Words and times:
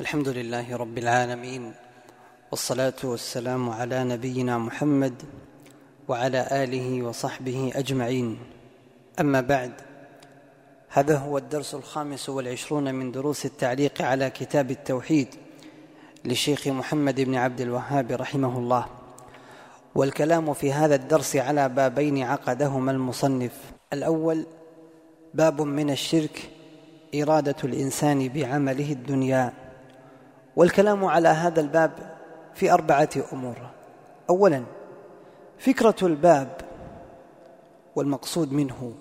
الحمد 0.00 0.28
لله 0.28 0.76
رب 0.76 0.98
العالمين 0.98 1.72
والصلاة 2.50 2.94
والسلام 3.04 3.70
على 3.70 4.04
نبينا 4.04 4.58
محمد 4.58 5.22
وعلى 6.08 6.48
آله 6.52 7.02
وصحبه 7.02 7.72
أجمعين. 7.74 8.38
أما 9.20 9.40
بعد 9.40 9.72
هذا 10.88 11.16
هو 11.16 11.38
الدرس 11.38 11.74
الخامس 11.74 12.28
والعشرون 12.28 12.94
من 12.94 13.12
دروس 13.12 13.46
التعليق 13.46 14.02
على 14.02 14.30
كتاب 14.30 14.70
التوحيد 14.70 15.28
للشيخ 16.24 16.68
محمد 16.68 17.20
بن 17.20 17.34
عبد 17.34 17.60
الوهاب 17.60 18.12
رحمه 18.12 18.58
الله. 18.58 18.86
والكلام 19.94 20.52
في 20.52 20.72
هذا 20.72 20.94
الدرس 20.94 21.36
على 21.36 21.68
بابين 21.68 22.22
عقدهما 22.22 22.92
المصنف. 22.92 23.52
الأول 23.92 24.46
باب 25.34 25.62
من 25.62 25.90
الشرك 25.90 26.50
إرادة 27.14 27.56
الإنسان 27.64 28.28
بعمله 28.28 28.92
الدنيا. 28.92 29.65
والكلام 30.56 31.04
على 31.04 31.28
هذا 31.28 31.60
الباب 31.60 32.16
في 32.54 32.72
أربعة 32.72 33.10
أمور. 33.32 33.56
اولا 34.30 34.62
فكرة 35.58 35.96
الباب 36.02 36.48
والمقصود 37.96 38.52
منه. 38.52 38.92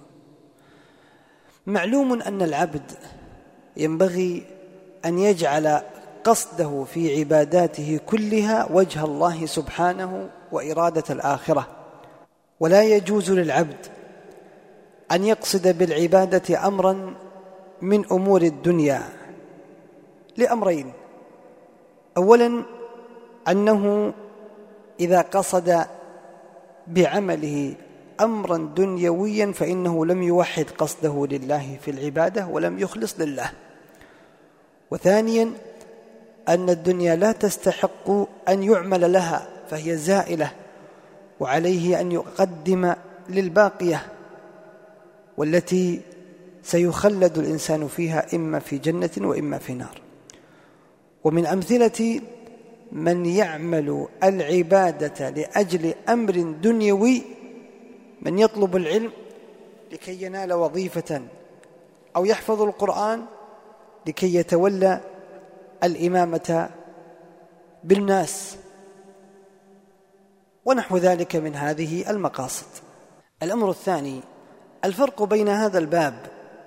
معلوم 1.68 2.22
أن 2.22 2.42
العبد 2.42 2.92
ينبغي 3.78 4.44
أن 5.06 5.20
يجعل 5.20 5.82
قصده 6.24 6.84
في 6.84 7.20
عباداته 7.20 8.00
كلها 8.06 8.72
وجه 8.72 9.06
الله 9.06 9.46
سبحانه 9.46 10.30
وإرادة 10.52 11.04
الآخرة. 11.10 11.68
ولا 12.60 12.84
يجوز 12.84 13.32
للعبد 13.32 13.86
أن 15.12 15.24
يقصد 15.24 15.78
بالعبادة 15.78 16.68
امرا 16.68 17.16
من 17.82 18.06
أمور 18.12 18.42
الدنيا. 18.42 19.02
لأمرين 20.38 20.94
اولا 22.18 22.64
أنه 23.48 24.14
إذا 25.00 25.22
قصد 25.22 25.86
بعمله 26.88 27.76
امرا 28.22 28.58
دنيويا 28.76 29.52
فإنه 29.52 30.06
لم 30.06 30.24
يوحد 30.24 30.66
قصده 30.78 31.28
لله 31.32 31.78
في 31.82 31.92
العبادة 31.92 32.48
ولم 32.48 32.80
يخلص 32.80 33.20
لله. 33.20 33.52
وثانيا 34.92 35.52
أن 36.50 36.70
الدنيا 36.70 37.16
لا 37.16 37.32
تستحق 37.32 38.10
أن 38.50 38.64
يعمل 38.64 39.14
لها 39.14 39.48
فهي 39.70 39.98
زائلة 39.98 40.52
وعليه 41.40 42.02
أن 42.02 42.12
يقدم 42.12 42.94
للباقية 43.30 44.06
والتي 45.38 46.02
سيخلد 46.64 47.38
الإنسان 47.38 47.88
فيها 47.88 48.36
إما 48.36 48.60
في 48.60 48.78
جنة 48.78 49.10
وإما 49.18 49.58
في 49.58 49.74
نار. 49.74 50.05
ومن 51.26 51.46
أمثلة 51.46 52.22
من 52.92 53.26
يعمل 53.26 54.08
العبادة 54.24 55.30
لأجل 55.30 55.94
أمر 56.10 56.56
دنيوي 56.62 57.22
من 58.22 58.40
يطلب 58.40 58.76
العلم 58.76 59.12
لكي 59.92 60.24
ينال 60.24 60.54
وظيفة 60.54 61.22
أو 62.16 62.26
يحفظ 62.26 62.62
القرآن 62.62 63.26
لكي 64.08 64.36
يتولى 64.36 65.02
الإمامة 65.84 66.70
بالناس. 67.84 68.58
ونحو 70.66 70.98
ذلك 70.98 71.36
من 71.36 71.56
هذه 71.56 72.10
المقاصد. 72.10 72.68
الأمر 73.44 73.70
الثاني 73.70 74.22
الفرق 74.86 75.24
بين 75.24 75.50
هذا 75.50 75.78
الباب 75.78 76.16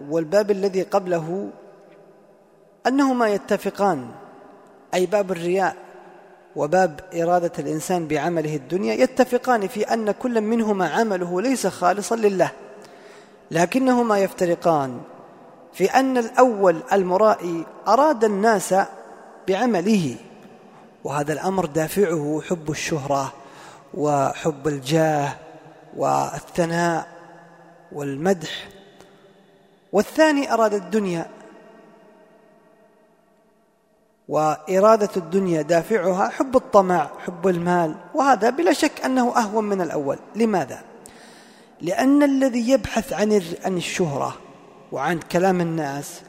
والباب 0.08 0.50
الذي 0.50 0.82
قبله 0.82 1.50
أنهما 2.86 3.28
يتفقان. 3.28 4.08
أي 4.94 5.06
باب 5.06 5.32
الرياء 5.32 5.76
وباب 6.56 7.00
إرادة 7.14 7.52
الإنسان 7.58 8.06
بعمله 8.06 8.56
الدنيا 8.56 8.94
يتفقان 8.94 9.68
في 9.68 9.82
أن 9.82 10.10
كل 10.10 10.40
منهما 10.40 10.88
عمله 10.88 11.40
ليس 11.42 11.66
خالصا 11.66 12.16
لله 12.16 12.50
لكنهما 13.50 14.18
يفترقان 14.18 15.00
في 15.72 15.84
أن 15.84 16.18
الأول 16.18 16.82
المرائي 16.92 17.66
أراد 17.88 18.24
الناس 18.24 18.74
بعمله 19.48 20.16
وهذا 21.04 21.32
الأمر 21.32 21.66
دافعه 21.66 22.42
حب 22.48 22.70
الشهرة 22.70 23.32
وحب 23.94 24.68
الجاه 24.68 25.32
والثناء 25.96 27.08
والمدح 27.92 28.68
والثاني 29.92 30.52
أراد 30.52 30.74
الدنيا 30.74 31.26
وإرادة 34.28 35.10
الدنيا 35.16 35.62
دافعها 35.62 36.28
حب 36.28 36.56
الطمع 36.56 37.10
حب 37.26 37.48
المال 37.48 37.94
وهذا 38.14 38.50
بلا 38.50 38.72
شك 38.72 39.04
أنه 39.04 39.36
أهون 39.36 39.64
من 39.64 39.80
الأول. 39.80 40.18
لماذا؟ 40.36 40.80
لأن 41.80 42.22
الذي 42.22 42.70
يبحث 42.70 43.12
عن 43.12 43.42
عن 43.64 43.76
الشهرة 43.76 44.36
وعن 44.92 45.18
كلام 45.18 45.60
الناس 45.60 46.20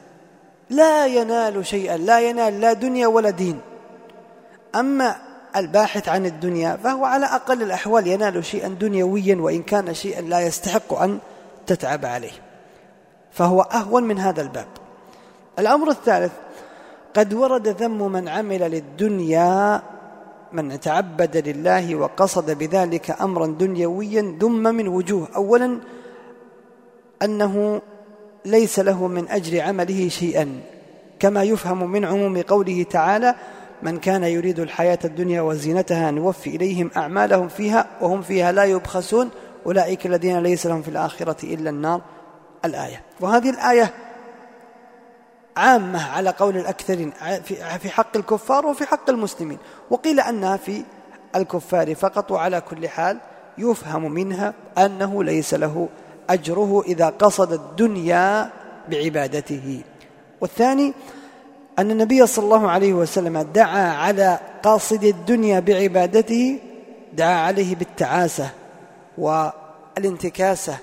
لا 0.70 1.06
ينال 1.06 1.66
شيئا 1.66 1.96
لا 1.96 2.20
ينال 2.20 2.60
لا 2.60 2.72
دنيا 2.72 3.06
ولا 3.06 3.30
دين. 3.30 3.60
أما 4.74 5.16
الباحث 5.56 6.08
عن 6.08 6.26
الدنيا 6.26 6.76
فهو 6.76 7.04
على 7.04 7.26
أقل 7.26 7.62
الأحوال 7.62 8.06
ينال 8.06 8.44
شيئا 8.44 8.68
دنيويا 8.68 9.36
وإن 9.36 9.62
كان 9.62 9.94
شيئا 9.94 10.20
لا 10.20 10.40
يستحق 10.40 10.94
أن 10.94 11.18
تتعب 11.66 12.04
عليه. 12.04 12.32
فهو 13.32 13.60
أهون 13.60 14.04
من 14.04 14.18
هذا 14.18 14.42
الباب. 14.42 14.66
الأمر 15.58 15.90
الثالث 15.90 16.32
قد 17.14 17.34
ورد 17.34 17.68
ذم 17.68 18.12
من 18.12 18.28
عمل 18.28 18.70
للدنيا 18.70 19.82
من 20.52 20.80
تعبد 20.80 21.36
لله 21.48 21.96
وقصد 21.96 22.58
بذلك 22.58 23.22
أمرا 23.22 23.46
دنيويا 23.46 24.36
ذم 24.40 24.62
من 24.62 24.88
وجوه. 24.88 25.28
اولا 25.36 25.78
أنه 27.22 27.82
ليس 28.44 28.78
له 28.78 29.06
من 29.06 29.28
اجر 29.28 29.60
عمله 29.60 30.08
شيئا. 30.08 30.60
كما 31.18 31.42
يفهم 31.42 31.90
من 31.90 32.04
عموم 32.04 32.42
قوله 32.42 32.82
تعالى 32.82 33.34
من 33.82 33.98
كان 33.98 34.24
يريد 34.24 34.60
الحياة 34.60 34.98
الدنيا 35.04 35.40
وزينتها 35.42 36.10
نوفي 36.10 36.50
إليهم 36.56 36.90
أعمالهم 36.96 37.48
فيها 37.48 37.86
وهم 38.00 38.22
فيها 38.22 38.52
لا 38.52 38.64
يبخسون 38.64 39.30
أولئك 39.66 40.06
الذين 40.06 40.38
ليس 40.38 40.66
لهم 40.66 40.82
في 40.82 40.88
الآخرة 40.88 41.54
إلا 41.54 41.70
النار. 41.70 42.00
الآية. 42.64 43.02
وهذه 43.20 43.50
الآية 43.50 43.94
عامة 45.60 46.10
على 46.10 46.30
قول 46.30 46.56
الأكثرين 46.56 47.12
في 47.80 47.90
حق 47.90 48.16
الكفار 48.16 48.66
وفي 48.66 48.86
حق 48.86 49.10
المسلمين. 49.10 49.58
وقيل 49.90 50.20
أنها 50.20 50.56
في 50.56 50.82
الكفار 51.36 51.94
فقط 51.94 52.32
وعلى 52.32 52.60
كل 52.60 52.88
حال 52.88 53.18
يفهم 53.58 54.12
منها 54.12 54.54
أنه 54.78 55.24
ليس 55.24 55.54
له 55.54 55.88
أجره 56.30 56.82
إذا 56.86 57.08
قصد 57.08 57.52
الدنيا 57.52 58.50
بعبادته. 58.88 59.80
والثاني 60.40 60.94
أن 61.78 61.90
النبي 61.90 62.26
صلى 62.26 62.44
الله 62.44 62.70
عليه 62.70 62.92
وسلم 62.92 63.38
دعا 63.38 63.92
على 63.92 64.38
قاصد 64.62 65.04
الدنيا 65.04 65.60
بعبادته 65.60 66.58
دعا 67.12 67.34
عليه 67.34 67.74
بالتعاسة 67.76 68.50
والانتكاسة. 69.18 70.78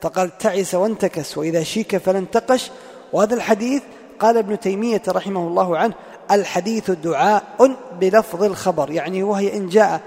فقال 0.00 0.38
تعس 0.38 0.74
وانتكس 0.74 1.38
وإذا 1.38 1.62
شيك 1.62 1.96
فلا 1.96 2.18
انتقش 2.18 2.70
وهذا 3.12 3.34
الحديث 3.34 3.82
قال 4.20 4.36
ابن 4.36 4.60
تيمية 4.60 5.02
رحمه 5.08 5.48
الله 5.48 5.78
عنه 5.78 5.94
الحديث 6.30 6.90
دعاء 6.90 7.76
بلفظ 8.00 8.42
الخبر 8.44 8.90
يعني 8.90 9.22
وهي 9.22 9.56
إن 9.56 9.68
جاء 9.68 10.00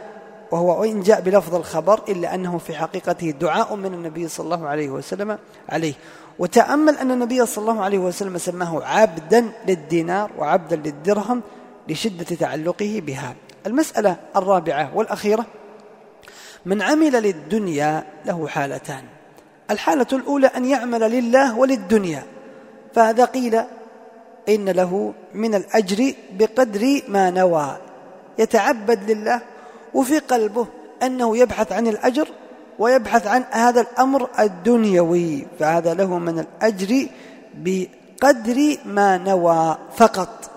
وهو 0.52 0.82
وإن 0.82 1.02
جاء 1.02 1.22
بلفظ 1.22 1.56
الخبر 1.56 2.02
إلا 2.10 2.36
أنه 2.36 2.58
في 2.58 2.76
حقيقته 2.76 3.32
دعاء 3.32 3.76
من 3.76 3.94
النبي 3.94 4.28
صلى 4.28 4.44
الله 4.44 4.68
عليه 4.68 4.90
وسلم 4.90 5.38
عليه. 5.70 5.94
وتأمل 6.40 6.98
أن 6.98 7.12
النبي 7.12 7.46
صلى 7.46 7.62
الله 7.62 7.84
عليه 7.84 7.98
وسلم 7.98 8.38
سماه 8.38 8.84
عبدا 8.84 9.52
للدينار 9.68 10.32
وعبدا 10.38 10.76
للدرهم 10.76 11.42
لشدة 11.90 12.36
تعلقه 12.36 13.02
بها. 13.06 13.36
المسألة 13.68 14.16
الرابعة 14.36 14.92
والأخيرة 14.96 15.46
من 16.66 16.82
عمل 16.82 17.12
للدنيا 17.12 18.04
له 18.26 18.48
حالتان. 18.48 19.04
الحالة 19.72 20.08
الأولى 20.14 20.48
أن 20.48 20.66
يعمل 20.66 21.02
لله 21.12 21.58
وللدنيا 21.58 22.24
فهذا 22.94 23.26
قيل 23.26 23.62
إن 24.50 24.70
له 24.70 25.14
من 25.34 25.56
الأجر 25.56 26.14
بقدر 26.32 27.02
ما 27.08 27.30
نوى. 27.30 27.78
يتعبد 28.40 29.12
لله 29.12 29.42
وفي 29.94 30.20
قلبه 30.20 30.68
أنه 31.04 31.38
يبحث 31.38 31.72
عن 31.72 31.88
الأجر 31.88 32.28
ويبحث 32.80 33.28
عن 33.28 33.44
هذا 33.52 33.82
الأمر 33.82 34.30
الدنيوي. 34.40 35.46
فهذا 35.60 35.94
له 35.94 36.18
من 36.18 36.40
الأجر 36.40 37.08
بقدر 37.54 38.78
ما 38.86 39.18
نوى 39.18 39.78
فقط. 39.96 40.52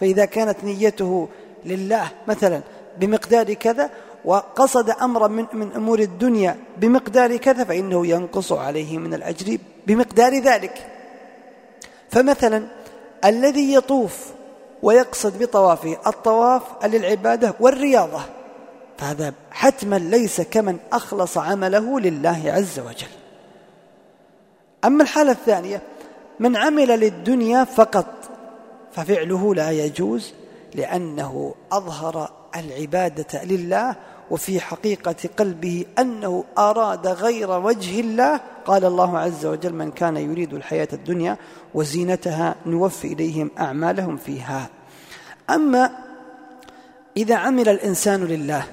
فإذا 0.00 0.24
كانت 0.24 0.64
نيته 0.64 1.28
لله 1.64 2.08
مثلا 2.28 2.60
بمقدار 2.98 3.52
كذا 3.52 3.90
وقصد 4.24 4.90
أمرا 4.90 5.28
من, 5.28 5.46
من 5.52 5.72
أمور 5.72 5.98
الدنيا 5.98 6.56
بمقدار 6.76 7.36
كذا 7.36 7.64
فإنه 7.64 8.06
ينقص 8.06 8.52
عليه 8.52 8.98
من 8.98 9.14
الأجر 9.14 9.58
بمقدار 9.86 10.38
ذلك. 10.38 10.86
فمثلا 12.10 12.66
الذي 13.26 13.74
يطوف 13.74 14.32
ويقصد 14.82 15.42
بطوافه 15.42 15.96
الطواف 16.06 16.62
للعبادة 16.84 17.54
والرياضة. 17.60 18.20
فهذا 18.98 19.34
حتما 19.50 19.96
ليس 19.96 20.40
كمن 20.40 20.76
أخلص 20.92 21.38
عمله 21.38 22.00
لله 22.00 22.42
عز 22.46 22.78
وجل. 22.78 23.06
أما 24.84 25.02
الحالة 25.02 25.32
الثانية 25.32 25.82
من 26.40 26.56
عمل 26.56 26.88
للدنيا 26.88 27.64
فقط 27.64 28.06
ففعله 28.92 29.54
لا 29.54 29.70
يجوز 29.70 30.32
لأنه 30.74 31.54
أظهر 31.72 32.30
العبادة 32.56 33.44
لله 33.44 33.96
وفي 34.30 34.60
حقيقة 34.60 35.16
قلبه 35.38 35.84
أنه 35.98 36.44
أراد 36.58 37.06
غير 37.06 37.50
وجه 37.50 38.00
الله 38.00 38.40
قال 38.66 38.84
الله 38.84 39.18
عز 39.18 39.46
وجل 39.46 39.74
من 39.74 39.90
كان 39.90 40.16
يريد 40.16 40.54
الحياة 40.54 40.88
الدنيا 40.92 41.36
وزينتها 41.74 42.54
نوفي 42.66 43.12
إليهم 43.12 43.50
أعمالهم 43.58 44.16
فيها. 44.16 44.68
أما 45.50 45.90
إذا 47.16 47.34
عمل 47.34 47.68
الإنسان 47.68 48.24
لله 48.24 48.64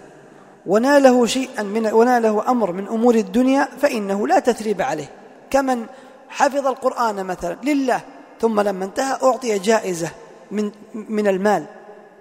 وناله 0.66 1.26
شيئا 1.26 1.64
من 1.64 1.94
وناله 1.94 2.52
أمر 2.52 2.72
من 2.72 2.88
أمور 2.88 3.16
الدنيا 3.16 3.68
فإنه 3.80 4.28
لا 4.28 4.40
تثريب 4.40 4.82
عليه. 4.82 5.10
كمن 5.50 5.86
حفظ 6.30 6.68
القرآن 6.68 7.26
مثلا 7.26 7.58
لله 7.64 8.02
ثم 8.42 8.62
لما 8.62 8.86
انتهى 8.86 9.18
أعطي 9.24 9.60
جائزة 9.60 10.10
من 10.52 10.72
من 10.94 11.28
المال 11.28 11.66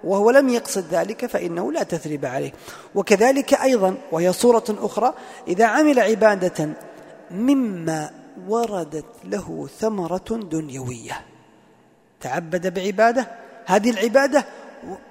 وهو 0.03 0.29
لم 0.29 0.49
يقصد 0.49 0.85
ذلك 0.91 1.25
فإنه 1.25 1.71
لا 1.71 1.83
تثريب 1.83 2.25
عليه. 2.25 2.51
وكذلك 2.95 3.53
أيضا 3.53 3.95
وهي 4.11 4.33
صورة 4.33 4.63
أخرى 4.69 5.13
إذا 5.47 5.65
عمل 5.65 5.99
عبادة 5.99 6.69
مما 7.33 8.11
وردت 8.47 9.05
له 9.23 9.69
ثمرة 9.79 10.39
دنيوية. 10.51 11.21
تعبد 12.21 12.73
بعبادة. 12.73 13.27
هذه 13.65 13.89
العبادة 13.89 14.45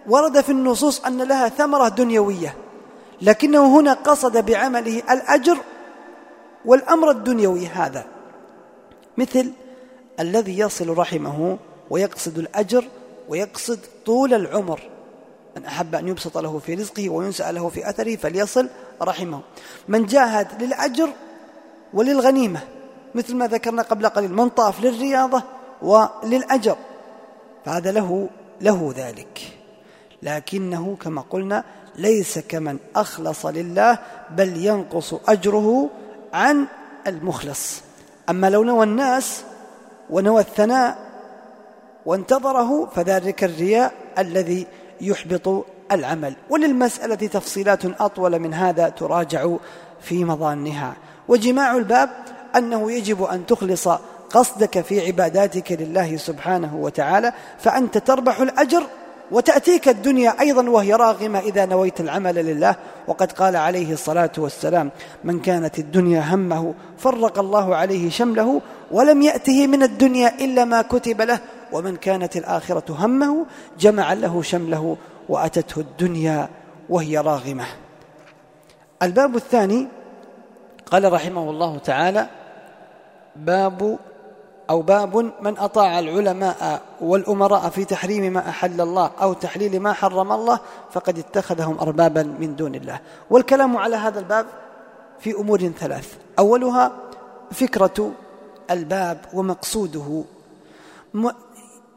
ورد 0.07 0.41
في 0.41 0.53
النصوص 0.53 1.05
أن 1.05 1.23
لها 1.23 1.49
ثمرة 1.49 1.89
دنيوية 1.89 2.55
لكنه 3.23 3.81
هنا 3.81 3.93
قصد 3.93 4.47
بعمله 4.47 5.03
الأجر 5.11 5.59
والأمر 6.65 7.11
الدنيوي 7.11 7.67
هذا. 7.67 8.05
مثل 9.17 9.53
الذي 10.21 10.59
يصل 10.59 10.89
رحمه 10.89 11.59
ويقصد 11.91 12.39
الأجر 12.39 12.85
ويقصد 13.29 13.79
طول 14.07 14.35
العمر. 14.35 14.81
من 15.57 15.65
أحب 15.65 15.95
أن 15.95 16.09
يبسط 16.09 16.39
له 16.39 16.59
في 16.59 16.75
رزقه 16.75 17.09
وينسأ 17.09 17.53
له 17.53 17.69
في 17.69 17.89
أثره 17.91 18.17
فليصل 18.17 18.69
رحمه. 19.03 19.41
من 19.89 20.07
جاهد 20.07 20.63
للأجر 20.63 21.09
وللغنيمة 21.94 22.61
مثل 23.15 23.37
ما 23.37 23.47
ذكرنا 23.47 23.83
قبل 23.83 24.09
قليل 24.09 24.33
من 24.33 24.49
طاف 24.49 24.81
للرياضة 24.85 25.43
وللأجر. 25.83 26.77
فهذا 27.65 27.93
له 27.93 28.29
له 28.61 28.93
ذلك. 28.97 29.41
لكنه 30.23 30.97
كما 31.00 31.25
قلنا 31.31 31.65
ليس 31.97 32.39
كمن 32.39 32.79
أخلص 32.97 33.47
لله 33.47 33.99
بل 34.31 34.56
ينقص 34.67 35.15
أجره 35.29 35.91
عن 36.33 36.67
المخلص. 37.06 37.83
أما 38.31 38.50
لو 38.50 38.65
نوى 38.65 38.85
الناس 38.85 39.45
ونوى 40.11 40.41
الثناء 40.41 40.99
وانتظره 42.06 42.87
فذلك 42.87 43.45
الرياء 43.45 43.93
الذي 44.19 44.67
يحبط 45.00 45.65
العمل. 45.93 46.35
وللمسألة 46.50 47.15
تفصيلات 47.15 48.00
أطول 48.00 48.38
من 48.38 48.55
هذا 48.55 48.88
تراجع 48.88 49.56
في 50.00 50.25
مظانها. 50.25 50.97
وجماع 51.29 51.77
الباب 51.77 52.11
أنه 52.57 52.93
يجب 52.93 53.23
أن 53.23 53.47
تخلص 53.47 53.89
قصدك 54.31 54.81
في 54.81 55.07
عباداتك 55.07 55.73
لله 55.73 56.17
سبحانه 56.17 56.77
وتعالى 56.77 57.33
فأنت 57.59 57.99
تربح 57.99 58.41
الأجر 58.41 58.83
وتأتيك 59.31 59.89
الدنيا 59.89 60.41
أيضا 60.41 60.71
وهي 60.71 60.95
راغمة 60.95 61.39
إذا 61.39 61.67
نويت 61.67 62.01
العمل 62.01 62.35
لله. 62.35 62.77
وقد 63.07 63.33
قال 63.33 63.57
عليه 63.57 63.93
الصلاة 63.93 64.33
والسلام 64.39 64.91
من 65.25 65.41
كانت 65.41 65.79
الدنيا 65.79 66.35
همه 66.35 66.75
فرق 66.99 67.39
الله 67.39 67.77
عليه 67.77 68.11
شمله 68.11 68.61
ولم 68.91 69.23
يأته 69.23 69.67
من 69.67 69.83
الدنيا 69.83 70.35
إلا 70.41 70.65
ما 70.65 70.83
كتب 70.83 71.21
له 71.21 71.39
ومن 71.73 71.97
كانت 71.97 72.37
الآخرة 72.37 72.85
همه 72.99 73.47
جمع 73.81 74.13
له 74.13 74.43
شمله 74.43 74.97
وأتته 75.29 75.81
الدنيا 75.81 76.49
وهي 76.89 77.19
راغمة. 77.19 77.67
الباب 79.03 79.37
الثاني 79.37 79.89
قال 80.93 81.12
رحمه 81.12 81.50
الله 81.50 81.79
تعالى 81.79 82.27
باب 83.37 83.99
أو 84.71 84.83
باب 84.83 85.17
من 85.17 85.59
أطاع 85.59 85.99
العلماء 85.99 86.81
والأمراء 87.00 87.69
في 87.69 87.85
تحريم 87.85 88.33
ما 88.33 88.49
أحل 88.49 88.81
الله 88.81 89.11
أو 89.23 89.33
تحليل 89.33 89.81
ما 89.81 89.93
حرم 89.93 90.33
الله 90.33 90.61
فقد 90.91 91.19
اتخذهم 91.19 91.79
أربابا 91.79 92.23
من 92.23 92.56
دون 92.56 92.75
الله. 92.75 93.00
والكلام 93.31 93.77
على 93.77 93.97
هذا 93.97 94.19
الباب 94.19 94.47
في 95.21 95.33
أمور 95.33 95.69
ثلاث. 95.69 96.17
أولها 96.39 96.93
فكرة 97.50 98.12
الباب 98.71 99.19
ومقصوده. 99.35 100.25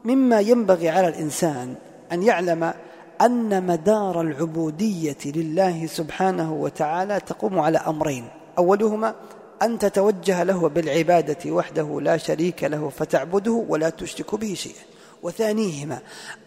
مما 0.04 0.40
ينبغي 0.40 0.88
على 0.88 1.08
الإنسان 1.08 1.74
أن 2.12 2.22
يعلم 2.22 2.72
أن 3.20 3.66
مدار 3.66 4.20
العبودية 4.20 5.18
لله 5.26 5.86
سبحانه 5.86 6.52
وتعالى 6.52 7.20
تقوم 7.20 7.58
على 7.58 7.78
أمرين. 7.78 8.28
أولهما 8.58 9.14
أن 9.62 9.78
تتوجه 9.78 10.42
له 10.42 10.68
بالعبادة 10.68 11.50
وحده 11.50 12.00
لا 12.00 12.16
شريك 12.16 12.64
له 12.64 12.92
فتعبده 12.98 13.64
ولا 13.68 13.90
تشرك 13.90 14.34
به 14.34 14.54
شيئا. 14.54 14.82
وثانيهما 15.22 15.98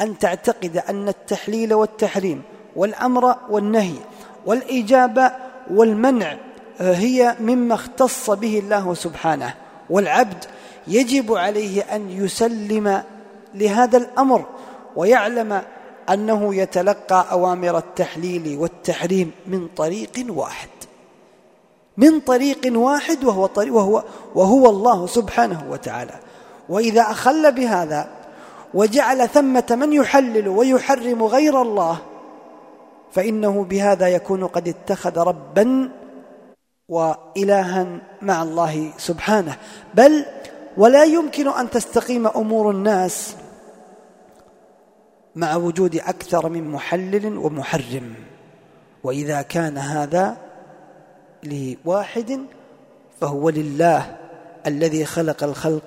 أن 0.01 0.17
تعتقد 0.17 0.77
أن 0.77 1.07
التحليل 1.07 1.73
والتحريم 1.73 2.41
والأمر 2.75 3.35
والنهي 3.49 3.95
والإجابة 4.45 5.31
والمنع 5.71 6.37
هي 6.79 7.35
مما 7.39 7.73
اختص 7.73 8.29
به 8.29 8.59
الله 8.59 8.93
سبحانه 8.93 9.53
والعبد 9.89 10.45
يجب 10.87 11.33
عليه 11.33 11.81
أن 11.81 12.09
يسلم 12.09 13.03
لهذا 13.53 13.97
الأمر 13.97 14.45
ويعلم 14.95 15.61
أنه 16.09 16.55
يتلقى 16.55 17.27
أوامر 17.31 17.77
التحليل 17.77 18.57
والتحريم 18.57 19.31
من 19.47 19.67
طريق 19.67 20.25
واحد. 20.29 20.69
من 21.97 22.19
طريق 22.19 22.59
واحد 22.65 23.23
وهو, 23.23 23.45
طريق 23.45 23.73
وهو, 23.73 24.03
وهو 24.35 24.69
الله 24.69 25.07
سبحانه 25.07 25.63
وتعالى. 25.69 26.13
وإذا 26.69 27.01
أخل 27.01 27.51
بهذا 27.51 28.09
وجعل 28.73 29.29
ثمة 29.29 29.65
من 29.71 29.93
يحلل 29.93 30.47
ويحرم 30.47 31.23
غير 31.23 31.61
الله 31.61 31.97
فإنه 33.11 33.63
بهذا 33.63 34.07
يكون 34.07 34.47
قد 34.47 34.67
اتخذ 34.67 35.17
ربا 35.19 35.91
وإلها 36.89 37.87
مع 38.21 38.43
الله 38.43 38.91
سبحانه. 38.97 39.57
بل 39.93 40.25
ولا 40.77 41.03
يمكن 41.03 41.47
أن 41.47 41.69
تستقيم 41.69 42.27
أمور 42.27 42.71
الناس 42.71 43.35
مع 45.35 45.55
وجود 45.55 45.95
أكثر 45.95 46.49
من 46.49 46.71
محلل 46.71 47.37
ومحرم. 47.37 48.13
وإذا 49.03 49.41
كان 49.41 49.77
هذا 49.77 50.37
لواحد 51.43 52.39
فهو 53.21 53.49
لله 53.49 54.17
الذي 54.67 55.05
خلق 55.05 55.43
الخلق 55.43 55.83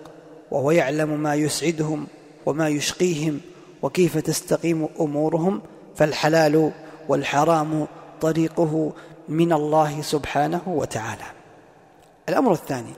وهو 0.51 0.71
يعلم 0.71 1.21
ما 1.23 1.35
يسعدهم 1.35 2.07
وما 2.47 2.69
يشقيهم 2.69 3.41
وكيف 3.83 4.19
تستقيم 4.19 4.89
أمورهم 5.01 5.63
فالحلال 5.97 6.73
والحرام 7.09 7.87
طريقه 8.21 8.93
من 9.29 9.53
الله 9.53 10.03
سبحانه 10.03 10.63
وتعالى. 10.67 11.25
الأمر 12.29 12.53
الثاني 12.53 12.93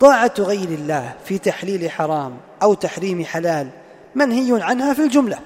طاعة 0.00 0.34
غير 0.38 0.68
الله 0.68 1.14
في 1.24 1.38
تحليل 1.38 1.90
حرام 1.90 2.36
أو 2.62 2.74
تحريم 2.74 3.24
حلال 3.24 3.68
منهي 4.14 4.62
عنها 4.62 4.94
في 4.94 5.02
الجملة 5.02 5.38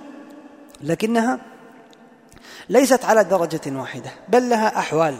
لكنها 0.80 1.40
ليست 2.68 3.04
على 3.04 3.24
درجة 3.24 3.60
واحدة 3.66 4.10
بل 4.28 4.48
لها 4.48 4.78
أحوال. 4.78 5.14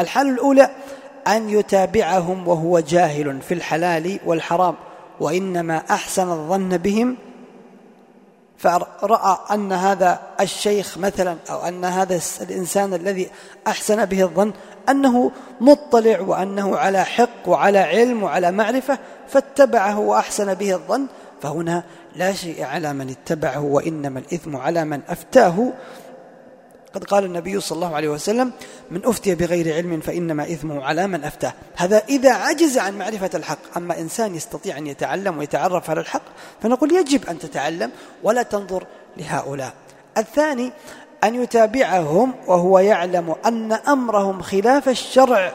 الحالة 0.00 0.30
الأولى 0.30 0.70
أن 1.28 1.50
يتابعهم 1.50 2.48
وهو 2.48 2.80
جاهل 2.80 3.40
في 3.40 3.54
الحلال 3.54 4.20
والحرام 4.26 4.74
وإنما 5.20 5.82
أحسن 5.90 6.28
الظن 6.30 6.76
بهم. 6.76 7.16
فرأى 8.58 9.38
أن 9.54 9.72
هذا 9.72 10.20
الشيخ 10.40 10.98
مثلا 10.98 11.36
أو 11.50 11.58
أن 11.68 11.84
هذا 11.84 12.20
الإنسان 12.40 12.94
الذي 12.94 13.30
أحسن 13.66 14.04
به 14.04 14.22
الظن 14.22 14.52
أنه 14.88 15.30
مطلع 15.60 16.20
وأنه 16.20 16.76
على 16.76 17.04
حق 17.04 17.48
وعلى 17.48 17.78
علم 17.78 18.22
وعلى 18.22 18.50
معرفة 18.52 18.98
فاتبعه 19.28 19.98
وأحسن 19.98 20.54
به 20.54 20.74
الظن. 20.74 21.06
فهنا 21.42 21.82
لا 22.16 22.32
شيء 22.32 22.64
على 22.64 22.92
من 22.92 23.10
اتبعه 23.10 23.60
وإنما 23.60 24.18
الإثم 24.18 24.56
على 24.56 24.84
من 24.84 25.00
أفتاه. 25.08 25.72
قد 26.94 27.04
قال 27.04 27.24
النبي 27.24 27.60
صلى 27.60 27.76
الله 27.76 27.96
عليه 27.96 28.08
وسلم 28.08 28.52
من 28.90 29.00
أفتي 29.04 29.34
بغير 29.34 29.74
علم 29.74 30.00
فإنما 30.00 30.42
إثمه 30.42 30.84
على 30.84 31.06
من 31.06 31.24
أفتاه. 31.24 31.52
هذا 31.76 32.02
إذا 32.08 32.32
عجز 32.32 32.78
عن 32.78 32.98
معرفة 32.98 33.30
الحق. 33.34 33.58
أما 33.76 33.98
إنسان 33.98 34.34
يستطيع 34.34 34.78
أن 34.78 34.86
يتعلم 34.86 35.38
ويتعرف 35.38 35.90
على 35.90 36.00
الحق 36.00 36.22
فنقول 36.62 36.92
يجب 36.92 37.26
أن 37.26 37.38
تتعلم 37.38 37.90
ولا 38.22 38.42
تنظر 38.42 38.86
لهؤلاء. 39.16 39.72
الثاني 40.18 40.72
أن 41.24 41.42
يتابعهم 41.42 42.34
وهو 42.46 42.78
يعلم 42.78 43.34
أن 43.46 43.72
أمرهم 43.72 44.42
خلاف 44.42 44.88
الشرع 44.88 45.54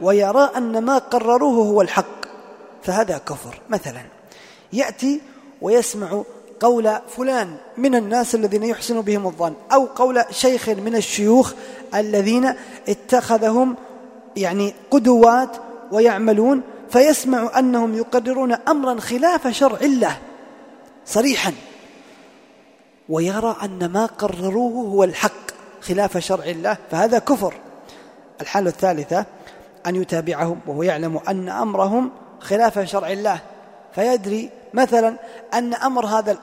ويرى 0.00 0.50
أن 0.56 0.84
ما 0.84 0.98
قرروه 0.98 1.66
هو 1.66 1.82
الحق 1.82 2.18
فهذا 2.82 3.18
كفر. 3.18 3.60
مثلا 3.68 4.02
يأتي 4.72 5.20
ويسمع 5.60 6.22
قول 6.60 6.98
فلان 7.08 7.56
من 7.76 7.94
الناس 7.94 8.34
الذين 8.34 8.62
يحسن 8.62 9.00
بهم 9.00 9.26
الظن 9.26 9.54
أو 9.72 9.84
قول 9.84 10.24
شيخ 10.30 10.68
من 10.68 10.96
الشيوخ 10.96 11.52
الذين 11.94 12.54
اتخذهم 12.88 13.76
يعني 14.36 14.74
قدوات 14.90 15.56
ويعملون 15.92 16.62
فيسمع 16.90 17.58
أنهم 17.58 17.94
يقررون 17.94 18.52
أمرا 18.52 19.00
خلاف 19.00 19.48
شرع 19.48 19.78
الله 19.80 20.18
صريحا 21.06 21.52
ويرى 23.08 23.56
أن 23.62 23.86
ما 23.92 24.06
قرروه 24.06 24.88
هو 24.88 25.04
الحق 25.04 25.48
خلاف 25.80 26.18
شرع 26.18 26.44
الله 26.44 26.76
فهذا 26.90 27.18
كفر. 27.18 27.54
الحالة 28.40 28.70
الثالثة 28.70 29.26
أن 29.86 29.96
يتابعهم 29.96 30.60
وهو 30.66 30.82
يعلم 30.82 31.20
أن 31.28 31.48
أمرهم 31.48 32.10
خلاف 32.40 32.78
شرع 32.78 33.10
الله 33.12 33.40
فيدري 33.94 34.50
مثلا 34.74 35.16
أن 35.54 35.74
أمر 35.74 36.06
هذا 36.06 36.38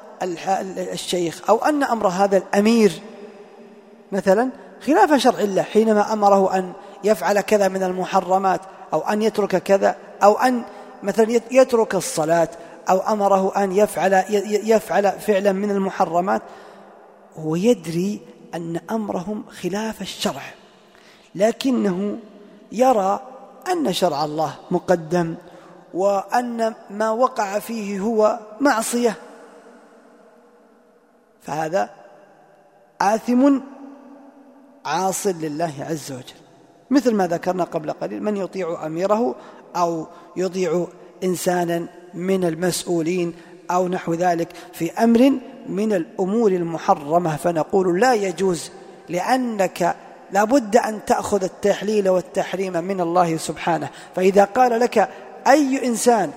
الشيخ 0.78 1.50
أو 1.50 1.66
أن 1.66 1.84
أمر 1.84 2.08
هذا 2.08 2.38
الأمير 2.38 2.92
مثلا 4.12 4.50
خلاف 4.86 5.14
شرع 5.14 5.40
الله 5.40 5.62
حينما 5.62 6.14
أمره 6.14 6.58
أن 6.58 6.74
يفعل 7.04 7.42
كذا 7.42 7.68
من 7.68 7.84
المحرمات 7.84 8.62
أو 8.94 9.00
أن 9.00 9.22
يترك 9.22 9.64
كذا 9.64 9.96
أو 10.24 10.34
أن 10.34 10.64
مثلا 11.04 11.42
يترك 11.52 11.96
الصلاة 11.96 12.50
أو 12.90 13.00
أمره 13.00 13.64
أن 13.64 13.72
يفعل 13.72 14.24
يفعل 14.46 15.12
فعلا 15.12 15.52
من 15.52 15.72
المحرمات 15.72 16.42
هو 17.38 17.56
يدري 17.56 18.22
أن 18.56 18.80
أمرهم 18.92 19.44
خلاف 19.62 20.02
الشرع 20.02 20.42
لكنه 21.36 22.18
يرى 22.72 23.20
أن 23.72 23.94
شرع 23.94 24.26
الله 24.26 24.56
مقدم 24.72 25.36
وأن 25.96 26.74
ما 26.90 27.10
وقع 27.12 27.60
فيه 27.60 28.00
هو 28.00 28.40
معصية. 28.62 29.16
فهذا 31.42 31.90
آثم 33.02 33.60
عاص 34.86 35.28
لله 35.28 35.74
عز 35.80 36.12
وجل. 36.12 36.46
مثل 36.90 37.16
ما 37.16 37.28
ذكرنا 37.28 37.64
قبل 37.64 37.92
قليل 37.92 38.24
من 38.24 38.38
يطيع 38.38 38.86
أميره 38.86 39.36
أو 39.76 40.08
يطيع 40.38 40.88
إنسانا 41.24 41.88
من 42.14 42.44
المسؤولين 42.44 43.34
أو 43.72 43.88
نحو 43.88 44.14
ذلك 44.14 44.50
في 44.74 44.92
أمر 44.92 45.32
من 45.70 45.94
الأمور 45.94 46.52
المحرمة 46.52 47.36
فنقول 47.36 48.00
لا 48.00 48.14
يجوز 48.14 48.72
لأنك 49.10 49.96
لابد 50.32 50.78
أن 50.78 51.06
تأخذ 51.06 51.44
التحليل 51.44 52.10
والتحريم 52.10 52.74
من 52.84 53.02
الله 53.02 53.38
سبحانه. 53.38 53.90
فإذا 54.16 54.44
قال 54.44 54.80
لك 54.80 55.10
أي 55.48 55.88
إنسان 55.88 56.32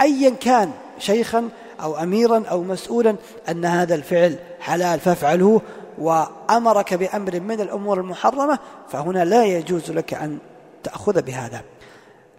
أيا 0.00 0.30
كان 0.30 0.70
شيخا 0.98 1.48
أو 1.82 1.96
أميرا 1.96 2.42
أو 2.50 2.62
مسؤولا 2.62 3.16
أن 3.48 3.64
هذا 3.64 3.94
الفعل 3.94 4.36
حلال 4.60 5.00
فافعله 5.00 5.60
وأمرك 5.98 6.94
بأمر 6.94 7.40
من 7.40 7.60
الأمور 7.60 8.00
المحرمة 8.00 8.58
فهنا 8.88 9.24
لا 9.24 9.44
يجوز 9.44 9.90
لك 9.90 10.14
أن 10.14 10.38
تأخذ 10.84 11.22
بهذا. 11.22 11.60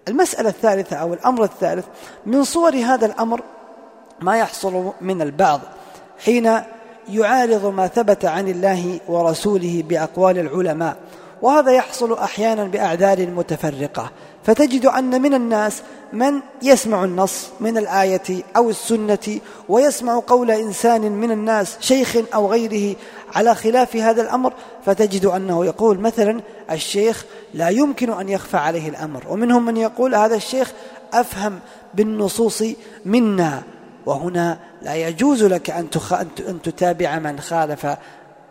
المسألة 0.08 0.50
الثالثة 0.50 0.96
أو 0.96 1.14
الأمر 1.14 1.44
الثالث 1.44 1.86
من 2.26 2.44
صور 2.44 2.76
هذا 2.76 3.06
الأمر 3.06 3.42
ما 4.22 4.38
يحصل 4.38 4.92
من 5.02 5.22
البعض 5.22 5.62
حين 6.26 6.60
يعارض 7.10 7.66
ما 7.66 7.88
ثبت 7.88 8.26
عن 8.26 8.48
الله 8.48 9.00
ورسوله 9.08 9.84
بأقوال 9.90 10.40
العلماء 10.40 10.98
وهذا 11.42 11.72
يحصل 11.72 12.14
أحيانا 12.14 12.64
بأعذار 12.64 13.28
متفرقة. 13.28 14.12
فتجد 14.46 14.86
أن 14.86 15.22
من 15.22 15.34
الناس 15.34 15.82
من 16.14 16.40
يسمع 16.62 17.04
النص 17.04 17.48
من 17.60 17.78
الآية 17.78 18.44
أو 18.58 18.70
السنة 18.70 19.40
ويسمع 19.70 20.22
قول 20.28 20.52
إنسان 20.52 21.02
من 21.12 21.32
الناس 21.32 21.78
شيخ 21.80 22.18
أو 22.34 22.52
غيره 22.52 22.96
على 23.36 23.56
خلاف 23.56 23.96
هذا 23.96 24.22
الأمر 24.22 24.54
فتجد 24.86 25.26
أنه 25.26 25.66
يقول 25.66 26.00
مثلا 26.00 26.42
الشيخ 26.72 27.26
لا 27.54 27.70
يمكن 27.70 28.14
أن 28.14 28.30
يخفى 28.30 28.58
عليه 28.58 28.90
الأمر 28.90 29.24
ومنهم 29.30 29.66
من 29.66 29.78
يقول 29.78 30.16
هذا 30.16 30.36
الشيخ 30.36 30.72
أفهم 31.14 31.60
بالنصوص 31.94 32.64
منا 33.06 33.64
وهنا 34.06 34.58
لا 34.82 34.96
يجوز 34.96 35.44
لك 35.44 35.70
أن, 35.70 35.90
تتابع 36.64 37.20
من 37.20 37.40
خالف 37.40 37.88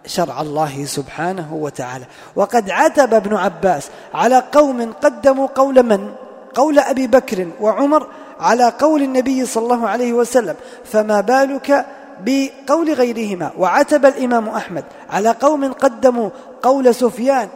شرع 0.06 0.40
الله 0.40 0.84
سبحانه 0.84 1.54
وتعالى. 1.54 2.04
وقد 2.36 2.70
عتب 2.70 3.14
ابن 3.14 3.36
عباس 3.36 3.88
على 4.14 4.42
قوم 4.52 4.92
قدموا 4.92 5.46
قول 5.46 5.82
من؟ 5.82 6.12
قول 6.54 6.78
أبي 6.78 7.06
بكر 7.06 7.48
وعمر 7.60 8.06
على 8.40 8.72
قول 8.78 9.02
النبي 9.02 9.46
صلى 9.46 9.64
الله 9.64 9.88
عليه 9.88 10.12
وسلم. 10.12 10.54
فما 10.84 11.20
بالك 11.20 11.86
بقول 12.20 12.92
غيرهما؟ 12.92 13.50
وعتب 13.58 14.06
الإمام 14.06 14.48
أحمد 14.48 14.84
على 15.10 15.30
قوم 15.30 15.72
قدموا 15.72 16.30
قول 16.62 16.94
سفيان 16.94 17.48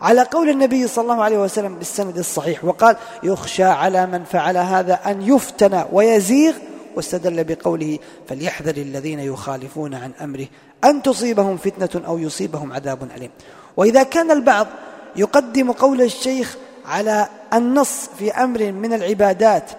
على 0.00 0.22
قول 0.22 0.48
النبي 0.48 0.88
صلى 0.88 1.02
الله 1.02 1.24
عليه 1.24 1.38
وسلم 1.38 1.74
بالسند 1.74 2.18
الصحيح. 2.18 2.64
وقال 2.64 2.96
يخشى 3.22 3.64
على 3.64 4.06
من 4.06 4.24
فعل 4.24 4.56
هذا 4.56 4.94
أن 5.06 5.22
يفتن 5.22 5.84
ويزيغ 5.92 6.54
واستدل 6.96 7.44
بقوله 7.44 7.98
فليحذر 8.28 8.76
الذين 8.76 9.20
يخالفون 9.20 9.94
عن 9.94 10.12
أمره. 10.20 10.46
أن 10.84 11.02
تصيبهم 11.02 11.56
فتنة 11.56 12.06
أو 12.06 12.18
يصيبهم 12.18 12.72
عذاب 12.72 13.08
أليم. 13.16 13.30
وإذا 13.76 14.02
كان 14.02 14.30
البعض 14.30 14.66
يقدم 15.16 15.72
قول 15.72 16.02
الشيخ 16.02 16.56
على 16.86 17.28
النص 17.54 18.08
في 18.18 18.32
أمر 18.32 18.72
من 18.72 18.92
العبادات 18.92 19.70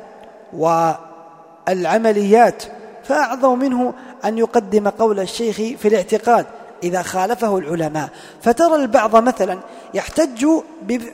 والعمليات 1.67 2.63
فأعظم 3.03 3.59
منه 3.59 3.93
أن 4.25 4.37
يقدم 4.37 4.89
قول 4.89 5.19
الشيخ 5.19 5.55
في 5.55 5.87
الاعتقاد. 5.87 6.45
إذا 6.83 7.01
خالفه 7.01 7.57
العلماء. 7.57 8.09
فترى 8.41 8.75
البعض 8.75 9.15
مثلا 9.15 9.59
يحتج 9.93 10.45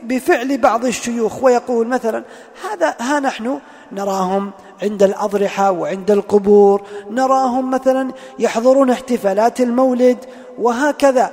بفعل 0.04 0.58
بعض 0.58 0.86
الشيوخ 0.86 1.44
ويقول 1.44 1.88
مثلا 1.88 2.24
هذا 2.70 2.96
ها 3.00 3.20
نحن 3.20 3.60
نراهم 3.92 4.52
عند 4.84 5.04
الأضرحة 5.04 5.72
وعند 5.72 6.12
القبور 6.12 6.82
نراهم 7.10 7.72
مثلا 7.72 8.12
يحضرون 8.40 8.90
احتفالات 8.90 9.62
المولد 9.62 10.18
وهكذا. 10.60 11.32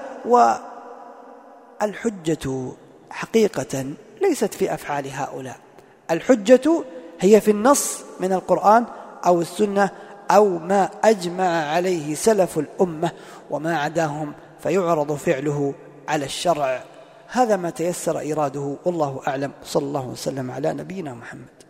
والحجة 1.80 2.72
حقيقة 3.10 3.84
ليست 4.22 4.54
في 4.54 4.74
أفعال 4.74 5.10
هؤلاء. 5.12 5.56
الحجة 6.10 6.84
هي 7.20 7.40
في 7.40 7.50
النص 7.50 7.98
من 8.20 8.32
القرآن 8.32 8.84
أو 9.26 9.40
السنة 9.40 9.90
أو 10.30 10.58
ما 10.58 10.90
أجمع 11.04 11.72
عليه 11.72 12.14
سلف 12.14 12.58
الأمة 12.58 13.10
وما 13.50 13.78
عداهم 13.78 14.32
فيعرض 14.62 15.12
فعله 15.14 15.74
على 16.08 16.24
الشرع. 16.24 16.82
هذا 17.28 17.56
ما 17.56 17.70
تيسر 17.70 18.32
إراده 18.32 18.76
والله 18.84 19.20
أعلم. 19.28 19.50
صلى 19.64 19.82
الله 19.82 20.06
وسلم 20.06 20.50
على 20.50 20.72
نبينا 20.72 21.14
محمد. 21.14 21.61